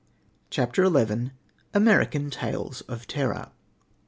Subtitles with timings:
[0.49, 1.29] CHAPTER XI
[1.75, 3.51] AMERICAN TALES OF TERROR.